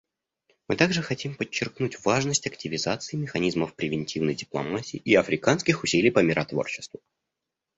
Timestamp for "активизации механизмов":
2.47-3.75